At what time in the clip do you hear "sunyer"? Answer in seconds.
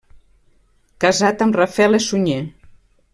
2.09-2.43